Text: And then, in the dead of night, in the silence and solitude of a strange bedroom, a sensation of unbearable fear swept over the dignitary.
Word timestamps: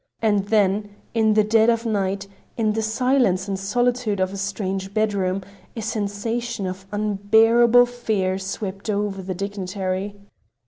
And 0.19 0.47
then, 0.47 0.95
in 1.13 1.35
the 1.35 1.43
dead 1.43 1.69
of 1.69 1.85
night, 1.85 2.27
in 2.57 2.73
the 2.73 2.81
silence 2.81 3.47
and 3.47 3.59
solitude 3.59 4.19
of 4.19 4.33
a 4.33 4.37
strange 4.37 4.95
bedroom, 4.95 5.43
a 5.75 5.83
sensation 5.83 6.65
of 6.65 6.87
unbearable 6.91 7.85
fear 7.85 8.39
swept 8.39 8.89
over 8.89 9.21
the 9.21 9.35
dignitary. 9.35 10.15